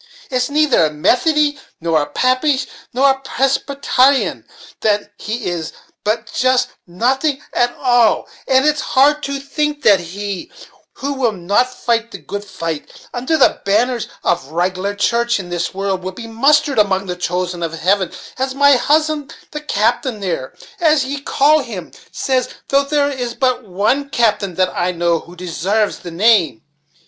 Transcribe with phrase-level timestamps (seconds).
[0.31, 4.45] It's neither a Methodie, nor a Papish, nor Parsbetyrian,
[4.79, 10.51] that he is, but just nothing at all; and it's hard to think that he,
[10.93, 15.49] 'who will not fight the good fight, under the banners of a rig'lar church, in
[15.49, 20.19] this world, will be mustered among the chosen in heaven,' as my husband, the captain
[20.19, 25.19] there, as ye call him, says though there is but one captain that I know,
[25.19, 26.63] who desarves the name.